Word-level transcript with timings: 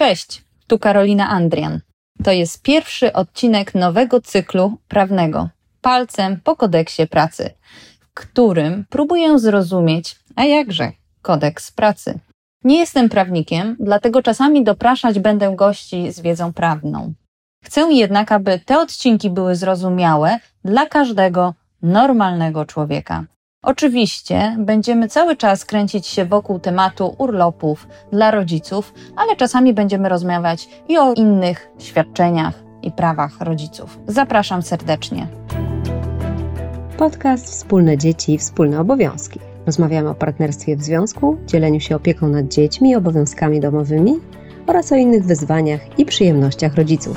Cześć, 0.00 0.44
tu 0.66 0.78
Karolina 0.78 1.28
Andrian. 1.28 1.80
To 2.24 2.32
jest 2.32 2.62
pierwszy 2.62 3.12
odcinek 3.12 3.74
nowego 3.74 4.20
cyklu 4.20 4.78
prawnego 4.88 5.48
Palcem 5.80 6.40
po 6.44 6.56
kodeksie 6.56 7.06
pracy, 7.06 7.50
w 8.00 8.14
którym 8.14 8.84
próbuję 8.90 9.38
zrozumieć, 9.38 10.16
a 10.36 10.44
jakże, 10.44 10.92
kodeks 11.22 11.70
pracy. 11.72 12.18
Nie 12.64 12.78
jestem 12.78 13.08
prawnikiem, 13.08 13.76
dlatego 13.80 14.22
czasami 14.22 14.64
dopraszać 14.64 15.18
będę 15.18 15.56
gości 15.56 16.12
z 16.12 16.20
wiedzą 16.20 16.52
prawną. 16.52 17.12
Chcę 17.64 17.80
jednak, 17.92 18.32
aby 18.32 18.58
te 18.58 18.78
odcinki 18.78 19.30
były 19.30 19.56
zrozumiałe 19.56 20.38
dla 20.64 20.86
każdego 20.86 21.54
normalnego 21.82 22.64
człowieka. 22.64 23.24
Oczywiście 23.62 24.56
będziemy 24.58 25.08
cały 25.08 25.36
czas 25.36 25.64
kręcić 25.64 26.06
się 26.06 26.24
wokół 26.24 26.58
tematu 26.58 27.14
urlopów 27.18 27.88
dla 28.12 28.30
rodziców, 28.30 28.94
ale 29.16 29.36
czasami 29.36 29.74
będziemy 29.74 30.08
rozmawiać 30.08 30.68
i 30.88 30.98
o 30.98 31.14
innych 31.14 31.70
świadczeniach 31.78 32.54
i 32.82 32.92
prawach 32.92 33.40
rodziców. 33.40 33.98
Zapraszam 34.06 34.62
serdecznie. 34.62 35.26
Podcast 36.96 37.46
Wspólne 37.46 37.98
Dzieci 37.98 38.34
i 38.34 38.38
Wspólne 38.38 38.80
Obowiązki. 38.80 39.40
Rozmawiamy 39.66 40.08
o 40.08 40.14
partnerstwie 40.14 40.76
w 40.76 40.82
związku, 40.82 41.36
dzieleniu 41.46 41.80
się 41.80 41.96
opieką 41.96 42.28
nad 42.28 42.48
dziećmi 42.48 42.90
i 42.90 42.96
obowiązkami 42.96 43.60
domowymi 43.60 44.14
oraz 44.66 44.92
o 44.92 44.96
innych 44.96 45.24
wyzwaniach 45.24 45.98
i 45.98 46.04
przyjemnościach 46.04 46.74
rodziców. 46.74 47.16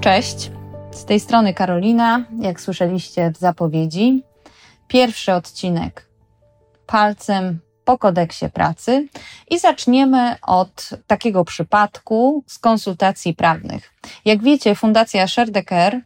Cześć, 0.00 0.50
z 0.92 1.04
tej 1.04 1.20
strony 1.20 1.54
Karolina, 1.54 2.24
jak 2.40 2.60
słyszeliście 2.60 3.30
w 3.30 3.38
zapowiedzi. 3.38 4.24
Pierwszy 4.88 5.32
odcinek 5.32 6.08
palcem 6.86 7.60
po 7.84 7.98
kodeksie 7.98 8.50
pracy 8.50 9.08
i 9.50 9.58
zaczniemy 9.58 10.36
od 10.42 10.90
takiego 11.06 11.44
przypadku 11.44 12.44
z 12.46 12.58
konsultacji 12.58 13.34
prawnych. 13.34 13.92
Jak 14.24 14.42
wiecie, 14.42 14.74
Fundacja 14.74 15.26
Sherdecker 15.26 16.00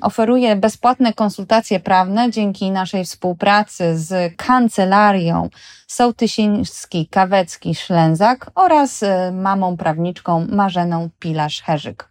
oferuje 0.00 0.56
bezpłatne 0.56 1.12
konsultacje 1.12 1.80
prawne 1.80 2.30
dzięki 2.30 2.70
naszej 2.70 3.04
współpracy 3.04 3.98
z 3.98 4.36
kancelarią 4.36 5.48
Sołtysiński-Kawecki-Szlęzak 5.88 8.50
oraz 8.54 9.02
e, 9.02 9.32
mamą 9.32 9.76
prawniczką 9.76 10.46
Marzeną 10.50 11.08
Pilarz-Herzyk. 11.20 12.07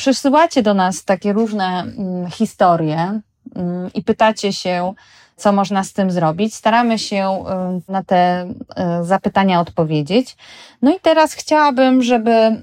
Przysyłacie 0.00 0.62
do 0.62 0.74
nas 0.74 1.04
takie 1.04 1.32
różne 1.32 1.80
mm, 1.80 2.30
historie 2.30 3.20
mm, 3.54 3.90
i 3.94 4.02
pytacie 4.02 4.52
się, 4.52 4.94
co 5.36 5.52
można 5.52 5.84
z 5.84 5.92
tym 5.92 6.10
zrobić. 6.10 6.54
Staramy 6.54 6.98
się 6.98 7.44
y, 7.88 7.92
na 7.92 8.04
te 8.04 8.44
y, 8.44 9.04
zapytania 9.04 9.60
odpowiedzieć. 9.60 10.36
No 10.82 10.96
i 10.96 11.00
teraz 11.00 11.32
chciałabym, 11.32 12.02
żeby 12.02 12.30
mm, 12.30 12.62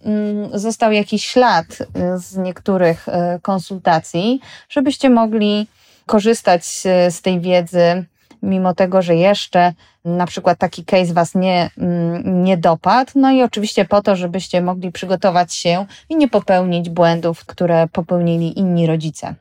został 0.54 0.92
jakiś 0.92 1.26
ślad 1.26 1.66
y, 1.66 1.86
z 2.16 2.38
niektórych 2.38 3.06
konsultacji, 3.42 4.42
żebyście 4.70 5.10
mogli 5.10 5.68
korzystać 6.06 6.66
z 7.10 7.22
tej 7.22 7.40
wiedzy, 7.40 8.06
mimo 8.42 8.74
tego, 8.74 9.02
że 9.02 9.16
jeszcze 9.16 9.74
na 10.06 10.26
przykład 10.26 10.58
taki 10.58 10.86
case 10.86 11.14
Was 11.14 11.36
nie, 11.36 11.70
mm, 11.78 12.44
nie 12.44 12.58
dopadł. 12.58 13.12
No 13.16 13.32
i 13.32 13.44
oczywiście 13.44 13.86
po 13.86 14.02
to, 14.02 14.16
żebyście 14.16 14.62
mogli 14.62 14.92
przygotować 14.92 15.54
się 15.54 15.86
i 16.10 16.16
nie 16.16 16.28
popełnić 16.28 16.90
błędów, 16.90 17.46
które 17.46 17.88
popełnili 17.88 18.60
inni 18.60 18.88
rodzice. 18.88 19.36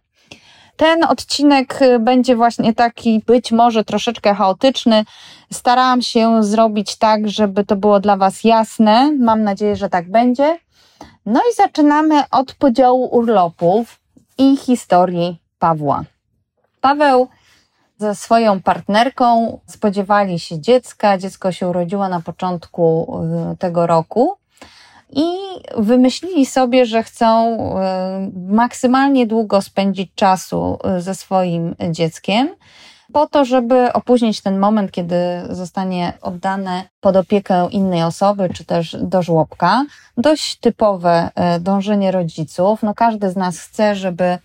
Ten 0.76 1.04
odcinek 1.04 1.82
y, 1.82 1.98
będzie 1.98 2.36
właśnie 2.36 2.74
taki 2.74 3.22
być 3.26 3.52
może 3.52 3.84
troszeczkę 3.84 4.34
chaotyczny. 4.34 5.04
Starałam 5.52 6.02
się 6.02 6.42
zrobić 6.44 6.96
tak, 6.96 7.28
żeby 7.28 7.64
to 7.64 7.76
było 7.76 8.00
dla 8.00 8.16
Was 8.16 8.44
jasne. 8.44 9.12
Mam 9.20 9.42
nadzieję, 9.42 9.76
że 9.76 9.88
tak 9.88 10.10
będzie. 10.10 10.58
No 11.26 11.40
i 11.40 11.54
zaczynamy 11.54 12.22
od 12.30 12.54
podziału 12.54 13.08
urlopów 13.16 14.00
i 14.38 14.56
historii 14.56 15.40
Pawła. 15.58 16.04
Paweł 16.80 17.28
ze 17.98 18.14
swoją 18.14 18.62
partnerką 18.62 19.58
spodziewali 19.66 20.38
się 20.38 20.60
dziecka. 20.60 21.18
Dziecko 21.18 21.52
się 21.52 21.68
urodziło 21.68 22.08
na 22.08 22.20
początku 22.20 23.16
y, 23.52 23.56
tego 23.56 23.86
roku 23.86 24.36
i 25.12 25.24
wymyślili 25.76 26.46
sobie, 26.46 26.86
że 26.86 27.02
chcą 27.02 27.58
e, 27.80 28.30
maksymalnie 28.48 29.26
długo 29.26 29.62
spędzić 29.62 30.10
czasu 30.14 30.78
e, 30.84 31.00
ze 31.00 31.14
swoim 31.14 31.74
dzieckiem, 31.90 32.48
po 33.12 33.26
to, 33.26 33.44
żeby 33.44 33.92
opóźnić 33.92 34.40
ten 34.40 34.58
moment, 34.58 34.90
kiedy 34.90 35.16
zostanie 35.50 36.12
oddane 36.22 36.84
pod 37.00 37.16
opiekę 37.16 37.68
innej 37.70 38.02
osoby, 38.02 38.48
czy 38.54 38.64
też 38.64 38.96
do 39.00 39.22
żłobka. 39.22 39.84
Dość 40.16 40.56
typowe 40.56 41.30
dążenie 41.60 42.12
rodziców. 42.12 42.82
No, 42.82 42.94
każdy 42.94 43.30
z 43.30 43.36
nas 43.36 43.58
chce, 43.58 43.94
żeby 43.94 44.38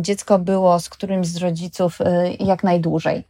dziecko 0.00 0.38
było 0.38 0.80
z 0.80 0.88
którymś 0.88 1.26
z 1.26 1.36
rodziców 1.36 1.98
jak 2.40 2.64
najdłużej. 2.64 3.24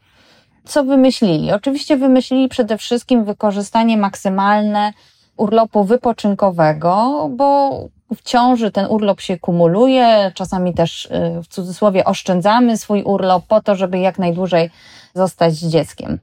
Co 0.65 0.85
wymyślili? 0.85 1.53
Oczywiście 1.53 1.97
wymyślili 1.97 2.49
przede 2.49 2.79
wszystkim 2.79 3.25
wykorzystanie 3.25 3.97
maksymalne 3.97 4.93
urlopu 5.37 5.85
wypoczynkowego, 5.85 7.29
bo 7.37 7.71
w 8.15 8.23
ciąży 8.23 8.71
ten 8.71 8.87
urlop 8.87 9.21
się 9.21 9.39
kumuluje, 9.39 10.33
czasami 10.35 10.75
też 10.75 11.05
y, 11.05 11.43
w 11.43 11.49
cudzysłowie 11.49 12.05
oszczędzamy 12.05 12.77
swój 12.77 13.03
urlop 13.03 13.47
po 13.47 13.63
to, 13.63 13.75
żeby 13.75 13.99
jak 13.99 14.19
najdłużej 14.19 14.71
zostać 15.15 15.55
z 15.55 15.69
dzieckiem. 15.69 16.19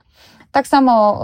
Tak 0.51 0.67
samo 0.67 1.21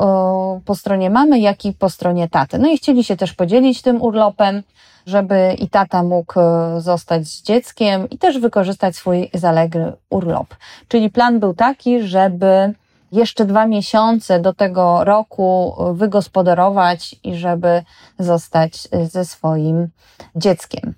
po 0.65 0.75
stronie 0.75 1.09
mamy, 1.09 1.39
jak 1.39 1.65
i 1.65 1.73
po 1.73 1.89
stronie 1.89 2.29
taty. 2.29 2.59
No 2.59 2.67
i 2.67 2.77
chcieli 2.77 3.03
się 3.03 3.17
też 3.17 3.33
podzielić 3.33 3.81
tym 3.81 4.01
urlopem, 4.01 4.63
żeby 5.05 5.55
i 5.59 5.69
tata 5.69 6.03
mógł 6.03 6.39
y, 6.39 6.81
zostać 6.81 7.27
z 7.27 7.41
dzieckiem 7.41 8.09
i 8.09 8.17
też 8.17 8.39
wykorzystać 8.39 8.95
swój 8.95 9.29
zaległy 9.33 9.93
urlop. 10.09 10.55
Czyli 10.87 11.09
plan 11.09 11.39
był 11.39 11.53
taki, 11.53 12.01
żeby 12.01 12.73
jeszcze 13.13 13.45
dwa 13.45 13.67
miesiące 13.67 14.39
do 14.39 14.53
tego 14.53 15.03
roku 15.03 15.75
wygospodarować 15.93 17.15
i 17.23 17.35
żeby 17.35 17.83
zostać 18.19 18.87
ze 19.11 19.25
swoim 19.25 19.87
dzieckiem. 20.35 20.93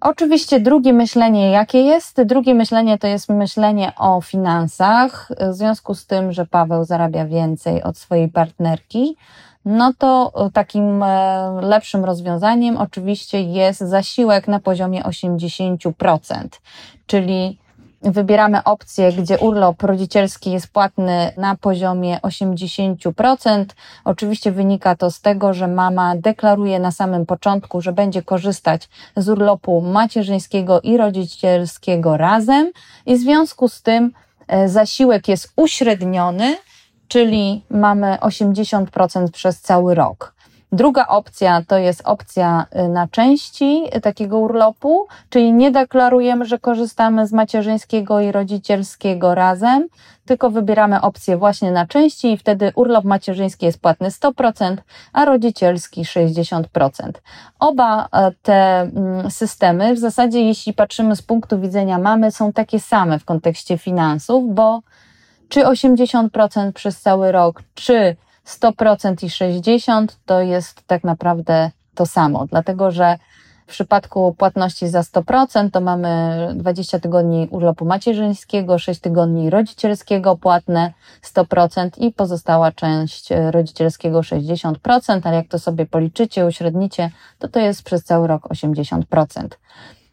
Oczywiście 0.00 0.60
drugie 0.60 0.92
myślenie 0.92 1.50
jakie 1.50 1.80
jest? 1.80 2.22
Drugie 2.22 2.54
myślenie 2.54 2.98
to 2.98 3.06
jest 3.06 3.28
myślenie 3.28 3.92
o 3.96 4.20
finansach. 4.20 5.28
W 5.50 5.54
związku 5.54 5.94
z 5.94 6.06
tym, 6.06 6.32
że 6.32 6.46
Paweł 6.46 6.84
zarabia 6.84 7.26
więcej 7.26 7.82
od 7.82 7.98
swojej 7.98 8.28
partnerki, 8.28 9.16
no 9.64 9.92
to 9.98 10.32
takim 10.52 11.02
e, 11.02 11.60
lepszym 11.62 12.04
rozwiązaniem 12.04 12.76
oczywiście 12.76 13.42
jest 13.42 13.80
zasiłek 13.80 14.48
na 14.48 14.60
poziomie 14.60 15.02
80%, 15.02 16.48
czyli 17.06 17.58
wybieramy 18.02 18.64
opcję, 18.64 19.12
gdzie 19.12 19.38
urlop 19.38 19.82
rodzicielski 19.82 20.50
jest 20.50 20.68
płatny 20.68 21.32
na 21.36 21.56
poziomie 21.56 22.18
80%. 22.22 23.64
Oczywiście 24.04 24.52
wynika 24.52 24.96
to 24.96 25.10
z 25.10 25.20
tego, 25.20 25.54
że 25.54 25.68
mama 25.68 26.16
deklaruje 26.16 26.78
na 26.78 26.92
samym 26.92 27.26
początku, 27.26 27.80
że 27.80 27.92
będzie 27.92 28.22
korzystać 28.22 28.88
z 29.16 29.28
urlopu 29.28 29.80
macierzyńskiego 29.80 30.80
i 30.80 30.96
rodzicielskiego 30.96 32.16
razem 32.16 32.70
i 33.06 33.16
w 33.16 33.20
związku 33.20 33.68
z 33.68 33.82
tym 33.82 34.12
e, 34.48 34.68
zasiłek 34.68 35.28
jest 35.28 35.52
uśredniony, 35.56 36.56
czyli 37.08 37.64
mamy 37.70 38.16
80% 38.20 39.30
przez 39.30 39.60
cały 39.60 39.94
rok. 39.94 40.34
Druga 40.72 41.06
opcja 41.06 41.62
to 41.66 41.78
jest 41.78 42.02
opcja 42.04 42.66
y, 42.76 42.88
na 42.88 43.08
części 43.08 43.84
takiego 44.02 44.38
urlopu, 44.38 45.06
czyli 45.30 45.52
nie 45.52 45.70
deklarujemy, 45.70 46.44
że 46.44 46.58
korzystamy 46.58 47.26
z 47.26 47.32
macierzyńskiego 47.32 48.20
i 48.20 48.32
rodzicielskiego 48.32 49.34
razem, 49.34 49.88
tylko 50.26 50.50
wybieramy 50.50 51.00
opcję 51.00 51.36
właśnie 51.36 51.72
na 51.72 51.86
części 51.86 52.32
i 52.32 52.36
wtedy 52.36 52.72
urlop 52.74 53.04
macierzyński 53.04 53.66
jest 53.66 53.80
płatny 53.80 54.08
100%, 54.08 54.76
a 55.12 55.24
rodzicielski 55.24 56.02
60%. 56.02 56.64
Oba 57.58 58.08
e, 58.12 58.32
te 58.42 58.80
mm, 58.80 59.30
systemy, 59.30 59.94
w 59.94 59.98
zasadzie 59.98 60.42
jeśli 60.42 60.72
patrzymy 60.72 61.16
z 61.16 61.22
punktu 61.22 61.60
widzenia 61.60 61.98
mamy, 61.98 62.30
są 62.30 62.52
takie 62.52 62.80
same 62.80 63.18
w 63.18 63.24
kontekście 63.24 63.78
finansów, 63.78 64.54
bo 64.54 64.80
czy 65.48 65.60
80% 65.60 66.72
przez 66.72 67.00
cały 67.00 67.32
rok, 67.32 67.62
czy 67.74 68.16
100% 68.50 69.24
i 69.24 69.28
60% 69.28 70.06
to 70.26 70.40
jest 70.40 70.82
tak 70.86 71.04
naprawdę 71.04 71.70
to 71.94 72.06
samo, 72.06 72.46
dlatego 72.46 72.90
że 72.90 73.16
w 73.66 73.72
przypadku 73.72 74.34
płatności 74.38 74.88
za 74.88 75.00
100% 75.00 75.70
to 75.70 75.80
mamy 75.80 76.38
20 76.54 76.98
tygodni 76.98 77.48
urlopu 77.50 77.84
macierzyńskiego, 77.84 78.78
6 78.78 79.00
tygodni 79.00 79.50
rodzicielskiego 79.50 80.36
płatne 80.36 80.92
100% 81.22 81.90
i 81.98 82.12
pozostała 82.12 82.72
część 82.72 83.28
rodzicielskiego 83.50 84.20
60%, 84.20 85.20
ale 85.24 85.36
jak 85.36 85.48
to 85.48 85.58
sobie 85.58 85.86
policzycie, 85.86 86.46
uśrednicie, 86.46 87.10
to 87.38 87.48
to 87.48 87.60
jest 87.60 87.82
przez 87.82 88.04
cały 88.04 88.26
rok 88.26 88.48
80%. 88.48 89.48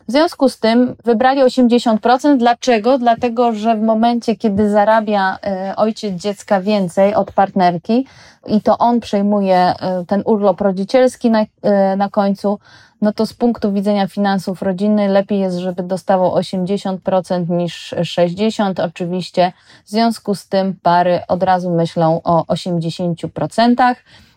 W 0.07 0.11
związku 0.11 0.49
z 0.49 0.59
tym 0.59 0.95
wybrali 1.05 1.41
80%. 1.41 2.37
Dlaczego? 2.37 2.97
Dlatego, 2.97 3.53
że 3.53 3.75
w 3.75 3.81
momencie, 3.81 4.35
kiedy 4.35 4.69
zarabia 4.69 5.37
e, 5.43 5.73
ojciec 5.75 6.15
dziecka 6.15 6.61
więcej 6.61 7.15
od 7.15 7.31
partnerki 7.31 8.05
i 8.45 8.61
to 8.61 8.77
on 8.77 8.99
przejmuje 8.99 9.57
e, 9.57 10.05
ten 10.07 10.21
urlop 10.25 10.61
rodzicielski 10.61 11.31
na, 11.31 11.45
e, 11.61 11.95
na 11.95 12.09
końcu, 12.09 12.59
no 13.01 13.13
to 13.13 13.25
z 13.25 13.33
punktu 13.33 13.73
widzenia 13.73 14.07
finansów 14.07 14.61
rodziny 14.61 15.07
lepiej 15.07 15.39
jest, 15.39 15.57
żeby 15.57 15.83
dostawał 15.83 16.35
80% 16.35 17.49
niż 17.49 17.93
60%. 17.97 18.85
Oczywiście 18.85 19.51
w 19.85 19.89
związku 19.89 20.35
z 20.35 20.47
tym 20.47 20.75
pary 20.83 21.19
od 21.27 21.43
razu 21.43 21.71
myślą 21.71 22.21
o 22.23 22.43
80%. 22.43 23.95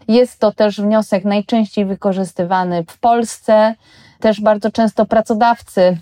Jest 0.09 0.41
to 0.41 0.53
też 0.53 0.81
wniosek 0.81 1.25
najczęściej 1.25 1.85
wykorzystywany 1.85 2.85
w 2.89 2.99
Polsce. 2.99 3.75
Też 4.21 4.41
bardzo 4.41 4.71
często 4.71 5.07
pracodawcy 5.07 5.99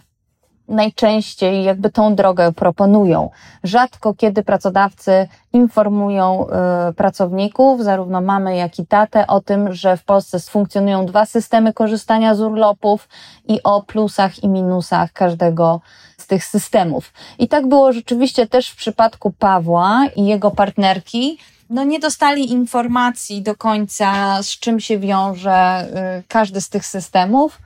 najczęściej 0.68 1.64
jakby 1.64 1.90
tą 1.90 2.14
drogę 2.14 2.52
proponują. 2.52 3.30
Rzadko 3.64 4.14
kiedy 4.14 4.42
pracodawcy 4.42 5.28
informują 5.52 6.46
y, 6.90 6.94
pracowników, 6.94 7.84
zarówno 7.84 8.20
mamy, 8.20 8.56
jak 8.56 8.78
i 8.78 8.86
tatę, 8.86 9.26
o 9.26 9.40
tym, 9.40 9.72
że 9.72 9.96
w 9.96 10.04
Polsce 10.04 10.40
funkcjonują 10.40 11.06
dwa 11.06 11.26
systemy 11.26 11.72
korzystania 11.72 12.34
z 12.34 12.40
urlopów 12.40 13.08
i 13.48 13.62
o 13.62 13.82
plusach 13.82 14.42
i 14.42 14.48
minusach 14.48 15.12
każdego 15.12 15.80
z 16.18 16.26
tych 16.26 16.44
systemów. 16.44 17.12
I 17.38 17.48
tak 17.48 17.66
było 17.66 17.92
rzeczywiście 17.92 18.46
też 18.46 18.70
w 18.70 18.76
przypadku 18.76 19.30
Pawła 19.30 20.06
i 20.16 20.26
jego 20.26 20.50
partnerki. 20.50 21.38
No 21.70 21.84
nie 21.84 21.98
dostali 21.98 22.52
informacji 22.52 23.42
do 23.42 23.54
końca, 23.54 24.42
z 24.42 24.48
czym 24.48 24.80
się 24.80 24.98
wiąże 24.98 25.86
y, 26.18 26.22
każdy 26.28 26.60
z 26.60 26.68
tych 26.68 26.86
systemów 26.86 27.58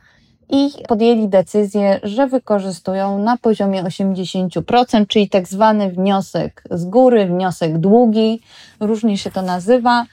i 0.51 0.71
podjęli 0.89 1.29
decyzję, 1.29 2.01
że 2.03 2.27
wykorzystują 2.27 3.19
na 3.19 3.37
poziomie 3.37 3.85
80%, 3.85 5.07
czyli 5.07 5.29
tak 5.29 5.49
zwany 5.49 5.91
wniosek 5.91 6.63
z 6.71 6.85
góry, 6.85 7.27
wniosek 7.27 7.79
długi, 7.79 8.41
różnie 8.81 9.19
się 9.19 9.31
to 9.31 9.43
nazywa. 9.43 10.05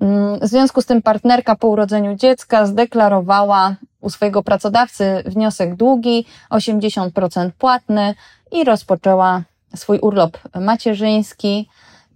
Mm, 0.00 0.40
w 0.40 0.46
związku 0.46 0.82
z 0.82 0.86
tym 0.86 1.02
partnerka 1.02 1.56
po 1.56 1.68
urodzeniu 1.68 2.16
dziecka 2.16 2.66
zdeklarowała 2.66 3.76
u 4.00 4.10
swojego 4.10 4.42
pracodawcy 4.42 5.22
wniosek 5.26 5.74
długi, 5.74 6.26
80% 6.50 7.50
płatny 7.58 8.14
i 8.52 8.64
rozpoczęła 8.64 9.42
swój 9.76 9.98
urlop 9.98 10.38
macierzyński. 10.60 11.68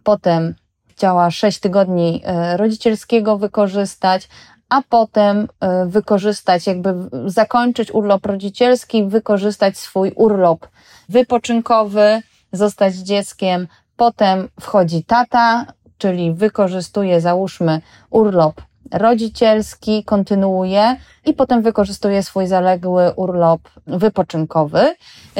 Potem 0.04 0.54
chciała 0.88 1.30
6 1.30 1.60
tygodni 1.60 2.22
e, 2.24 2.56
rodzicielskiego 2.56 3.38
wykorzystać, 3.38 4.28
a 4.68 4.82
potem 4.88 5.48
e, 5.60 5.86
wykorzystać, 5.86 6.66
jakby 6.66 6.94
zakończyć 7.26 7.94
urlop 7.94 8.26
rodzicielski, 8.26 9.04
wykorzystać 9.04 9.78
swój 9.78 10.12
urlop 10.14 10.68
wypoczynkowy, 11.08 12.22
zostać 12.52 12.94
dzieckiem. 12.94 13.68
Potem 13.96 14.48
wchodzi 14.60 15.04
tata, 15.04 15.66
czyli 15.98 16.34
wykorzystuje, 16.34 17.20
załóżmy, 17.20 17.80
urlop 18.10 18.62
rodzicielski, 18.92 20.04
kontynuuje 20.04 20.96
i 21.26 21.32
potem 21.32 21.62
wykorzystuje 21.62 22.22
swój 22.22 22.46
zaległy 22.46 23.12
urlop 23.16 23.60
wypoczynkowy. 23.86 24.94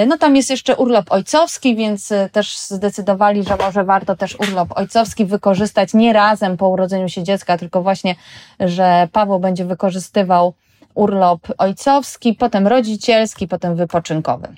No 0.07 0.19
tam 0.19 0.37
jest 0.37 0.51
jeszcze 0.51 0.77
urlop 0.77 1.13
ojcowski, 1.13 1.77
więc 1.77 2.13
e, 2.13 2.29
też 2.29 2.59
zdecydowali, 2.59 3.45
że 3.45 3.57
może 3.57 3.85
warto 3.85 4.17
też 4.17 4.37
urlop 4.41 4.69
ojcowski 4.79 5.25
wykorzystać 5.25 5.95
nie 5.95 6.13
razem 6.13 6.57
po 6.57 6.69
urodzeniu 6.69 7.09
się 7.09 7.23
dziecka, 7.23 7.59
tylko 7.59 7.83
właśnie, 7.83 8.15
że 8.61 9.09
Paweł 9.13 9.41
będzie 9.41 9.65
wykorzystywał 9.65 10.55
urlop 10.95 11.41
ojcowski, 11.59 12.35
potem 12.35 12.67
rodzicielski, 12.67 13.49
potem 13.49 13.77
wypoczynkowy. 13.77 14.49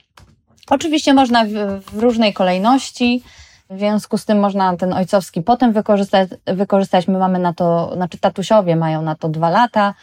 Oczywiście 0.71 1.15
można 1.15 1.45
w, 1.45 1.49
w 1.93 1.99
różnej 1.99 2.33
kolejności. 2.33 3.23
W 3.71 3.79
związku 3.79 4.19
z 4.19 4.25
tym 4.25 4.41
można 4.41 4.77
ten 4.77 4.93
ojcowski 4.93 5.43
potem 5.43 5.73
wykorzystać. 5.73 6.29
wykorzystać. 6.47 7.09
My 7.09 7.19
mamy 7.19 7.39
na 7.39 7.55
to, 7.55 7.93
znaczy 7.95 8.19
tatusiowie 8.19 8.77
mają 8.77 9.03
na 9.03 9.15
to 9.15 9.29
dwa 9.29 9.51
lata, 9.51 9.95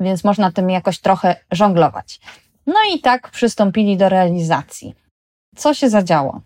więc 0.00 0.24
można 0.24 0.52
tym 0.52 0.70
jakoś 0.70 0.98
trochę 0.98 1.36
żonglować. 1.50 2.20
No 2.66 2.74
i 2.94 3.00
tak 3.00 3.30
przystąpili 3.30 3.96
do 3.96 4.08
realizacji. 4.08 4.94
Co 5.56 5.74
się 5.74 5.90
zadziało? 5.90 6.40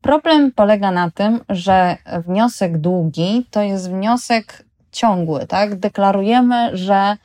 Problem 0.00 0.52
polega 0.52 0.90
na 0.90 1.10
tym, 1.10 1.40
że 1.48 1.96
wniosek 2.26 2.78
długi 2.78 3.46
to 3.50 3.62
jest 3.62 3.90
wniosek 3.90 4.64
ciągły, 4.92 5.46
tak? 5.46 5.78
Deklarujemy, 5.78 6.76
że 6.76 7.16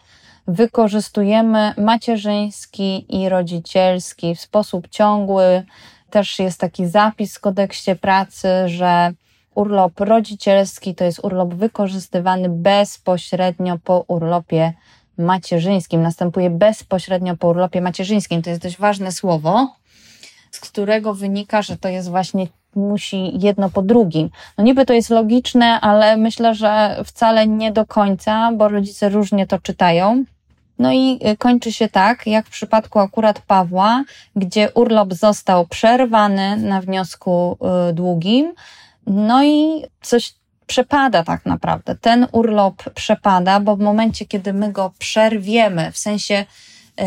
wykorzystujemy 0.48 1.74
macierzyński 1.78 3.22
i 3.22 3.30
rodzicielski 3.30 4.36
w 4.36 4.42
sposób 4.42 4.88
ciągły, 4.88 5.64
też 6.12 6.40
jest 6.40 6.60
taki 6.60 6.88
zapis 6.88 7.38
w 7.38 7.40
kodeksie 7.40 7.96
pracy, 7.96 8.48
że 8.66 9.12
urlop 9.56 10.00
rodzicielski 10.00 10.96
to 10.96 11.04
jest 11.04 11.20
urlop 11.24 11.54
wykorzystywany 11.54 12.50
bezpośrednio 12.50 13.78
po 13.84 14.06
urlopie 14.08 14.74
macierzyńskim. 15.18 16.02
Następuje 16.02 16.50
bezpośrednio 16.50 17.38
po 17.38 17.48
urlopie 17.48 17.82
macierzyńskim. 17.82 18.42
To 18.42 18.50
jest 18.50 18.62
dość 18.62 18.78
ważne 18.78 19.12
słowo, 19.12 19.76
z 20.52 20.60
którego 20.60 21.14
wynika, 21.14 21.62
że 21.62 21.78
to 21.78 21.90
jest 21.90 22.10
właśnie 22.10 22.48
musi 22.76 23.40
jedno 23.40 23.70
po 23.70 23.82
drugim. 23.82 24.30
No 24.58 24.64
niby 24.64 24.86
to 24.86 24.94
jest 24.94 25.10
logiczne, 25.10 25.82
ale 25.82 26.18
myślę, 26.18 26.56
że 26.56 26.98
wcale 27.06 27.48
nie 27.48 27.72
do 27.72 27.86
końca, 27.86 28.52
bo 28.52 28.68
rodzice 28.68 29.10
różnie 29.10 29.48
to 29.48 29.60
czytają. 29.60 30.24
No 30.82 30.92
i 30.92 31.20
y, 31.28 31.38
kończy 31.38 31.72
się 31.72 31.90
tak, 31.90 32.28
jak 32.28 32.46
w 32.46 32.50
przypadku 32.50 33.00
akurat 33.00 33.42
Pawła, 33.42 34.04
gdzie 34.36 34.72
urlop 34.74 35.14
został 35.14 35.68
przerwany 35.68 36.58
na 36.58 36.82
wniosku 36.82 37.58
y, 37.90 37.94
długim, 37.94 38.54
no 39.08 39.44
i 39.44 39.84
coś 40.02 40.34
przepada 40.68 41.24
tak 41.24 41.46
naprawdę. 41.46 41.96
Ten 41.96 42.28
urlop 42.32 42.90
przepada, 42.94 43.60
bo 43.60 43.76
w 43.76 43.80
momencie, 43.80 44.26
kiedy 44.26 44.54
my 44.54 44.72
go 44.72 44.92
przerwiemy, 45.00 45.92
w 45.92 45.98
sensie 45.98 46.46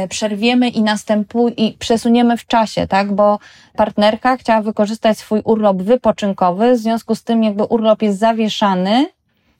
y, 0.04 0.08
przerwiemy 0.08 0.68
i 0.68 0.82
następuje 0.82 1.54
i 1.54 1.72
przesuniemy 1.72 2.36
w 2.36 2.46
czasie, 2.46 2.86
tak? 2.86 3.12
Bo 3.12 3.38
partnerka 3.76 4.36
chciała 4.36 4.62
wykorzystać 4.62 5.18
swój 5.18 5.40
urlop 5.44 5.76
wypoczynkowy, 5.76 6.74
w 6.74 6.78
związku 6.78 7.14
z 7.14 7.22
tym 7.22 7.44
jakby 7.44 7.64
urlop 7.64 8.02
jest 8.02 8.18
zawieszany, 8.18 9.06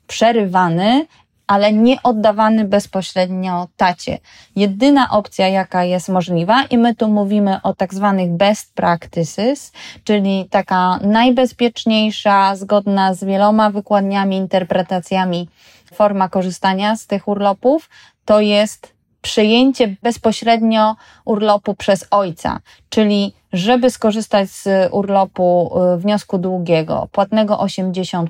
przerywany 0.07 1.07
ale 1.47 1.73
nie 1.73 2.03
oddawany 2.03 2.65
bezpośrednio 2.65 3.69
tacie. 3.77 4.19
Jedyna 4.57 5.11
opcja, 5.11 5.49
jaka 5.49 5.85
jest 5.85 6.09
możliwa, 6.09 6.65
i 6.65 6.79
my 6.79 6.95
tu 6.95 7.09
mówimy 7.09 7.63
o 7.63 7.75
tak 7.75 7.95
zwanych 7.95 8.31
best 8.31 8.75
practices, 8.75 9.73
czyli 10.05 10.47
taka 10.51 10.99
najbezpieczniejsza, 10.99 12.57
zgodna 12.57 13.15
z 13.15 13.25
wieloma 13.25 13.71
wykładniami, 13.71 14.37
interpretacjami 14.37 15.49
forma 15.95 16.29
korzystania 16.29 16.97
z 16.97 17.07
tych 17.07 17.29
urlopów, 17.29 17.91
to 18.25 18.41
jest 18.41 18.95
przejęcie 19.23 19.97
bezpośrednio 20.03 20.97
urlopu 21.25 21.75
przez 21.75 22.07
ojca, 22.11 22.61
czyli 22.89 23.35
żeby 23.55 23.91
skorzystać 23.91 24.51
z 24.51 24.69
urlopu 24.93 25.71
y, 25.95 25.99
wniosku 25.99 26.39
długiego, 26.39 27.09
płatnego 27.13 27.57
80%, 27.57 28.27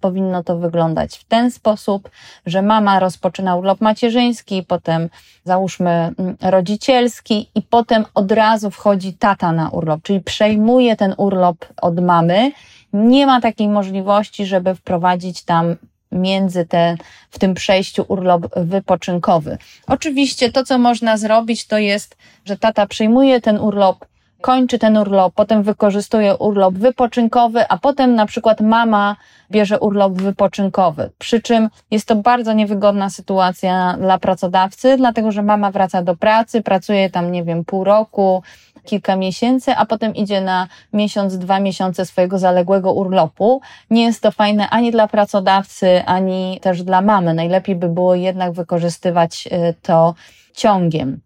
powinno 0.00 0.44
to 0.44 0.58
wyglądać 0.58 1.16
w 1.16 1.24
ten 1.24 1.50
sposób, 1.50 2.10
że 2.46 2.62
mama 2.62 3.00
rozpoczyna 3.00 3.56
urlop 3.56 3.80
macierzyński, 3.80 4.62
potem 4.68 5.08
załóżmy 5.44 5.90
mm, 5.90 6.36
rodzicielski 6.40 7.50
i 7.54 7.62
potem 7.62 8.04
od 8.14 8.32
razu 8.32 8.70
wchodzi 8.70 9.12
tata 9.12 9.52
na 9.52 9.68
urlop, 9.68 10.02
czyli 10.02 10.20
przejmuje 10.20 10.96
ten 10.96 11.14
urlop 11.16 11.56
od 11.82 12.00
mamy. 12.00 12.52
Nie 12.92 13.26
ma 13.26 13.40
takiej 13.40 13.68
możliwości, 13.68 14.46
żeby 14.46 14.74
wprowadzić 14.74 15.42
tam 15.42 15.76
między 16.12 16.66
te, 16.66 16.96
w 17.30 17.38
tym 17.38 17.54
przejściu 17.54 18.04
urlop 18.08 18.46
wypoczynkowy. 18.56 19.58
Oczywiście 19.86 20.52
to, 20.52 20.64
co 20.64 20.78
można 20.78 21.16
zrobić, 21.16 21.66
to 21.66 21.78
jest, 21.78 22.16
że 22.44 22.56
tata 22.56 22.86
przyjmuje 22.86 23.40
ten 23.40 23.58
urlop, 23.58 24.04
kończy 24.44 24.78
ten 24.78 24.96
urlop, 24.96 25.34
potem 25.34 25.62
wykorzystuje 25.62 26.36
urlop 26.36 26.74
wypoczynkowy, 26.74 27.68
a 27.68 27.78
potem 27.78 28.14
na 28.14 28.26
przykład 28.26 28.60
mama 28.60 29.16
bierze 29.50 29.80
urlop 29.80 30.12
wypoczynkowy. 30.12 31.10
Przy 31.18 31.42
czym 31.42 31.68
jest 31.90 32.08
to 32.08 32.16
bardzo 32.16 32.52
niewygodna 32.52 33.10
sytuacja 33.10 33.96
dla 34.00 34.18
pracodawcy, 34.18 34.96
dlatego 34.96 35.32
że 35.32 35.42
mama 35.42 35.70
wraca 35.70 36.02
do 36.02 36.16
pracy, 36.16 36.62
pracuje 36.62 37.10
tam, 37.10 37.32
nie 37.32 37.44
wiem, 37.44 37.64
pół 37.64 37.84
roku, 37.84 38.42
kilka 38.84 39.16
miesięcy, 39.16 39.76
a 39.76 39.86
potem 39.86 40.14
idzie 40.14 40.40
na 40.40 40.68
miesiąc, 40.92 41.38
dwa 41.38 41.60
miesiące 41.60 42.06
swojego 42.06 42.38
zaległego 42.38 42.92
urlopu. 42.92 43.60
Nie 43.90 44.04
jest 44.04 44.22
to 44.22 44.30
fajne 44.30 44.70
ani 44.70 44.90
dla 44.90 45.08
pracodawcy, 45.08 46.02
ani 46.06 46.60
też 46.62 46.82
dla 46.82 47.02
mamy. 47.02 47.34
Najlepiej 47.34 47.76
by 47.76 47.88
było 47.88 48.14
jednak 48.14 48.52
wykorzystywać 48.52 49.48
y, 49.52 49.74
to 49.82 50.14
ciągiem. 50.54 51.20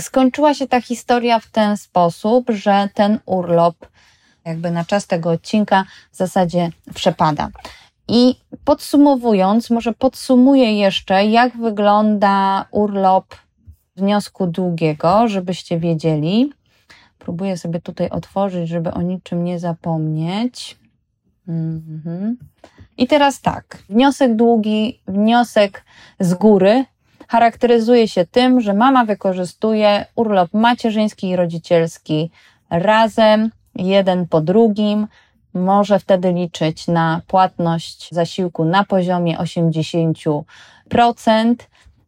Skończyła 0.00 0.54
się 0.54 0.66
ta 0.66 0.80
historia 0.80 1.38
w 1.40 1.46
ten 1.46 1.76
sposób, 1.76 2.50
że 2.50 2.88
ten 2.94 3.18
urlop, 3.26 3.76
jakby 4.44 4.70
na 4.70 4.84
czas 4.84 5.06
tego 5.06 5.30
odcinka, 5.30 5.84
w 6.12 6.16
zasadzie 6.16 6.70
przepada. 6.94 7.48
I 8.08 8.34
podsumowując, 8.64 9.70
może 9.70 9.92
podsumuję 9.92 10.78
jeszcze, 10.78 11.26
jak 11.26 11.56
wygląda 11.56 12.64
urlop 12.70 13.34
wniosku 13.96 14.46
długiego, 14.46 15.28
żebyście 15.28 15.78
wiedzieli. 15.78 16.52
Próbuję 17.18 17.56
sobie 17.56 17.80
tutaj 17.80 18.08
otworzyć, 18.08 18.68
żeby 18.68 18.94
o 18.94 19.02
niczym 19.02 19.44
nie 19.44 19.58
zapomnieć. 19.58 20.78
Mhm. 21.48 22.36
I 22.98 23.06
teraz 23.06 23.40
tak, 23.40 23.78
wniosek 23.88 24.36
długi, 24.36 25.00
wniosek 25.06 25.84
z 26.20 26.34
góry 26.34 26.84
charakteryzuje 27.32 28.08
się 28.08 28.26
tym, 28.26 28.60
że 28.60 28.74
mama 28.74 29.04
wykorzystuje 29.04 30.06
urlop 30.16 30.54
macierzyński 30.54 31.28
i 31.28 31.36
rodzicielski 31.36 32.30
razem, 32.70 33.50
jeden 33.74 34.28
po 34.28 34.40
drugim. 34.40 35.06
Może 35.54 35.98
wtedy 35.98 36.32
liczyć 36.32 36.88
na 36.88 37.20
płatność 37.26 38.08
zasiłku 38.10 38.64
na 38.64 38.84
poziomie 38.84 39.38
80%. 39.38 40.42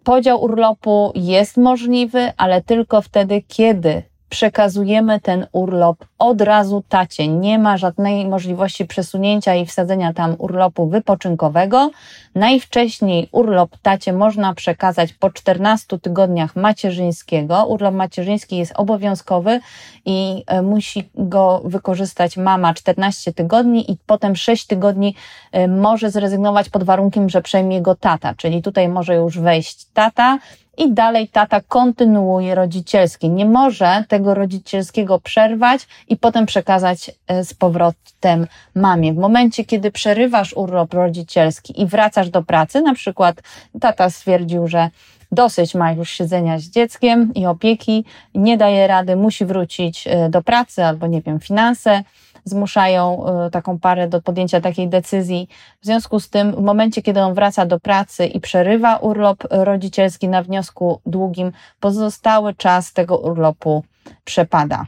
Podział 0.05 0.43
urlopu 0.43 1.13
jest 1.15 1.57
możliwy, 1.57 2.33
ale 2.37 2.63
tylko 2.63 3.03
wtedy, 3.03 3.43
kiedy 3.49 4.03
przekazujemy 4.35 5.21
ten 5.21 5.47
urlop 5.53 6.05
od 6.19 6.41
razu 6.41 6.85
tacie. 6.89 7.29
Nie 7.29 7.59
ma 7.59 7.77
żadnej 7.77 8.27
możliwości 8.27 8.85
przesunięcia 8.85 9.55
i 9.55 9.67
wsadzenia 9.67 10.13
tam 10.13 10.35
urlopu 10.39 10.87
wypoczynkowego. 10.87 11.91
Najwcześniej 12.35 13.29
urlop 13.33 13.77
tacie 13.83 14.13
można 14.13 14.55
przekazać 14.55 15.13
po 15.13 15.31
14 15.31 15.99
tygodniach 15.99 16.57
macierzyńskiego. 16.57 17.67
Urlop 17.67 17.95
macierzyński 17.95 18.57
jest 18.57 18.73
obowiązkowy 18.77 19.61
i 20.05 20.45
e, 20.47 20.63
musi 20.63 21.09
go 21.15 21.63
wykorzystać 21.65 22.37
mama 22.37 22.75
14 22.75 23.33
tygodni 23.33 23.93
i 23.93 23.97
potem 24.07 24.37
6 24.37 24.67
tygodni 24.67 25.15
e, 25.53 25.69
może 25.69 26.11
zrezygnować 26.11 26.69
pod 26.69 26.85
warunkiem, 26.85 27.29
że 27.29 27.43
przejmie 27.43 27.83
go 27.83 27.95
tata, 27.95 28.35
czyli 28.35 28.63
tutaj 28.63 28.89
może 28.89 29.15
już 29.15 29.39
wejść 29.39 29.85
tata 29.85 30.39
i 30.79 30.93
dalej 30.93 31.29
tata 31.29 31.61
kontynuuje 31.69 32.55
rodzicielski. 32.55 33.31
Nie 33.31 33.47
może 33.47 34.05
tego 34.09 34.35
rodzicielskiego 34.35 35.21
przerwać 35.21 35.87
i 36.09 36.17
potem 36.17 36.47
przekazać 36.47 37.11
e, 37.27 37.45
z 37.45 37.55
powrotem 37.55 38.47
mamie. 38.75 39.13
W 39.13 39.17
momencie, 39.17 39.65
kiedy 39.65 39.91
przerywasz 39.91 40.53
urlop 40.53 40.95
rodzicielski 40.95 41.83
i 41.83 41.87
wracasz 41.87 42.31
do 42.31 42.43
pracy, 42.43 42.81
na 42.81 42.95
przykład 42.95 43.43
tata 43.81 44.11
stwierdził, 44.11 44.69
że 44.69 44.91
dosyć 45.33 45.75
ma 45.75 45.93
już 45.93 46.11
siedzenia 46.11 46.59
z 46.59 46.63
dzieckiem 46.63 47.35
i 47.35 47.47
opieki, 47.47 48.05
nie 48.35 48.57
daje 48.57 48.87
rady, 48.87 49.17
musi 49.17 49.45
wrócić 49.45 50.07
e, 50.07 50.29
do 50.29 50.43
pracy 50.43 50.85
albo 50.85 51.07
nie 51.07 51.23
wiem, 51.23 51.41
finanse, 51.41 52.03
zmuszają 52.45 53.27
e, 53.27 53.51
taką 53.51 53.79
parę 53.79 54.09
do 54.09 54.23
podjęcia 54.23 54.61
takiej 54.61 54.89
decyzji. 54.89 55.49
W 55.81 55.87
związku 55.87 56.21
z 56.21 56.31
tym, 56.31 56.53
w 56.53 56.61
momencie, 56.61 57.03
kiedy 57.03 57.21
on 57.21 57.35
wraca 57.35 57.67
do 57.67 57.81
pracy 57.81 58.27
i 58.27 58.41
przerywa 58.41 58.97
urlop 58.97 59.45
rodzicielski 59.51 60.29
na 60.29 60.43
wniosku 60.43 61.01
długim, 61.07 61.53
pozostały 61.81 62.55
czas 62.55 62.93
tego 62.93 63.19
urlopu 63.19 63.85
przepada. 64.25 64.87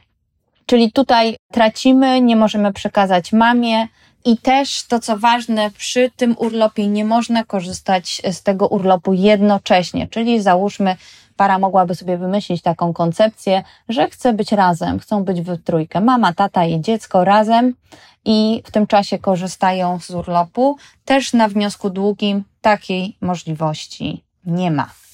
Czyli 0.67 0.93
tutaj 0.93 1.37
tracimy, 1.53 2.21
nie 2.21 2.37
możemy 2.37 2.73
przekazać 2.73 3.33
mamie, 3.33 3.89
i 4.27 4.37
też 4.37 4.83
to, 4.83 5.01
co 5.01 5.19
ważne, 5.19 5.71
przy 5.71 6.11
tym 6.17 6.35
urlopie 6.39 6.87
nie 6.87 7.05
można 7.05 7.45
korzystać 7.45 8.23
z 8.33 8.43
tego 8.43 8.69
urlopu 8.69 9.13
jednocześnie, 9.13 10.09
czyli 10.09 10.43
załóżmy, 10.43 10.97
para 11.37 11.59
mogłaby 11.59 11.95
sobie 11.95 12.19
wymyślić 12.19 12.63
taką 12.63 12.93
koncepcję, 12.93 13.63
że 13.89 14.11
chce 14.11 14.33
być 14.33 14.53
razem, 14.53 14.99
chcą 14.99 15.25
być 15.25 15.41
w 15.41 15.63
trójkę. 15.63 16.01
Mama, 16.01 16.35
tata 16.35 16.65
i 16.65 16.81
dziecko 16.81 17.25
razem 17.25 17.75
i 18.25 18.63
w 18.65 18.71
tym 18.71 18.87
czasie 18.87 19.19
korzystają 19.19 20.01
z 20.01 20.11
urlopu. 20.11 20.77
Też 21.05 21.33
na 21.33 21.49
wniosku 21.49 21.91
długim 21.91 22.45
takiej 22.61 23.17
możliwości 23.21 24.25
nie 24.47 24.71
ma. 24.71 25.06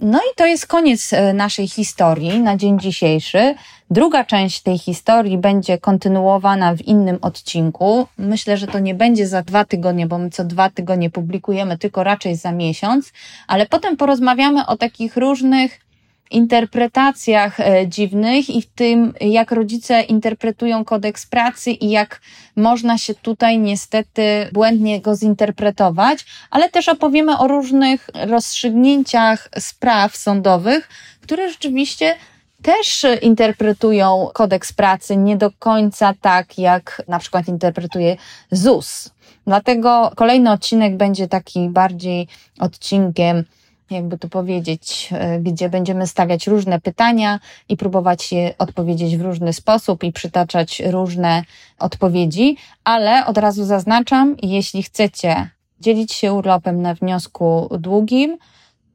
No 0.00 0.18
i 0.18 0.34
to 0.36 0.46
jest 0.46 0.66
koniec 0.66 1.12
e, 1.12 1.32
naszej 1.32 1.68
historii 1.68 2.40
na 2.40 2.56
dzień 2.56 2.80
dzisiejszy. 2.80 3.54
Druga 3.90 4.24
część 4.24 4.62
tej 4.62 4.78
historii 4.78 5.38
będzie 5.38 5.78
kontynuowana 5.78 6.74
w 6.74 6.82
innym 6.82 7.18
odcinku. 7.22 8.06
Myślę, 8.18 8.56
że 8.56 8.66
to 8.66 8.78
nie 8.78 8.94
będzie 8.94 9.28
za 9.28 9.42
dwa 9.42 9.64
tygodnie, 9.64 10.06
bo 10.06 10.18
my 10.18 10.30
co 10.30 10.44
dwa 10.44 10.70
tygodnie 10.70 11.10
publikujemy, 11.10 11.78
tylko 11.78 12.04
raczej 12.04 12.36
za 12.36 12.52
miesiąc, 12.52 13.12
ale 13.46 13.66
potem 13.66 13.96
porozmawiamy 13.96 14.66
o 14.66 14.76
takich 14.76 15.16
różnych 15.16 15.85
interpretacjach 16.30 17.60
e, 17.60 17.88
dziwnych 17.88 18.50
i 18.50 18.62
w 18.62 18.66
tym, 18.66 19.14
jak 19.20 19.50
rodzice 19.50 20.02
interpretują 20.02 20.84
kodeks 20.84 21.26
pracy 21.26 21.70
i 21.70 21.90
jak 21.90 22.20
można 22.56 22.98
się 22.98 23.14
tutaj 23.14 23.58
niestety 23.58 24.48
błędnie 24.52 25.00
go 25.00 25.16
zinterpretować, 25.16 26.26
ale 26.50 26.70
też 26.70 26.88
opowiemy 26.88 27.38
o 27.38 27.48
różnych 27.48 28.10
rozstrzygnięciach 28.14 29.48
spraw 29.58 30.16
sądowych, 30.16 30.88
które 31.22 31.50
rzeczywiście 31.50 32.14
też 32.62 33.06
interpretują 33.22 34.28
kodeks 34.34 34.72
pracy 34.72 35.16
nie 35.16 35.36
do 35.36 35.50
końca 35.58 36.14
tak, 36.20 36.58
jak 36.58 37.02
na 37.08 37.18
przykład 37.18 37.48
interpretuje 37.48 38.16
ZUS. 38.50 39.10
Dlatego 39.46 40.12
kolejny 40.16 40.52
odcinek 40.52 40.96
będzie 40.96 41.28
taki 41.28 41.68
bardziej 41.68 42.28
odcinkiem 42.58 43.44
jakby 43.90 44.18
to 44.18 44.28
powiedzieć, 44.28 45.08
e, 45.12 45.40
gdzie 45.40 45.68
będziemy 45.68 46.06
stawiać 46.06 46.46
różne 46.46 46.80
pytania 46.80 47.40
i 47.68 47.76
próbować 47.76 48.32
je 48.32 48.54
odpowiedzieć 48.58 49.16
w 49.16 49.20
różny 49.20 49.52
sposób 49.52 50.04
i 50.04 50.12
przytaczać 50.12 50.82
różne 50.86 51.44
odpowiedzi, 51.78 52.56
ale 52.84 53.26
od 53.26 53.38
razu 53.38 53.64
zaznaczam, 53.64 54.36
jeśli 54.42 54.82
chcecie 54.82 55.50
dzielić 55.80 56.12
się 56.12 56.32
urlopem 56.32 56.82
na 56.82 56.94
wniosku 56.94 57.68
długim, 57.78 58.38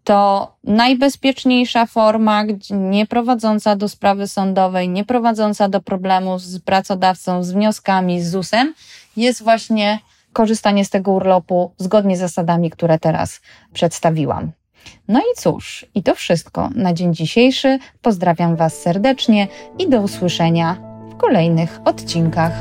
to 0.04 0.52
najbezpieczniejsza 0.64 1.86
forma, 1.86 2.44
nie 2.72 3.06
prowadząca 3.06 3.76
do 3.76 3.90
sprawy 3.90 4.28
sądowej, 4.28 4.90
nie 4.90 5.06
prowadząca 5.06 5.70
do 5.70 5.82
problemu 5.82 6.40
z 6.40 6.60
pracodawcą, 6.60 7.44
z 7.44 7.52
wnioskami, 7.52 8.22
z 8.22 8.32
ZUS-em, 8.32 8.74
jest 9.18 9.44
właśnie 9.44 10.00
korzystanie 10.34 10.86
z 10.86 10.90
tego 10.90 11.12
urlopu 11.12 11.74
zgodnie 11.78 12.18
z 12.18 12.20
zasadami, 12.20 12.70
które 12.70 13.00
teraz 13.00 13.42
przedstawiłam. 13.74 14.52
No 15.08 15.20
i 15.20 15.38
cóż, 15.38 15.86
i 15.96 16.04
to 16.04 16.16
wszystko 16.16 16.70
na 16.76 16.94
dzień 16.94 17.14
dzisiejszy. 17.14 17.80
Pozdrawiam 18.02 18.56
Was 18.56 18.82
serdecznie 18.82 19.48
i 19.80 19.90
do 19.90 20.02
usłyszenia 20.02 20.78
w 21.10 21.18
kolejnych 21.18 21.80
odcinkach. 21.86 22.54